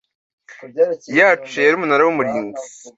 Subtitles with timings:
[1.19, 2.65] yacu yera umunara w umurinzi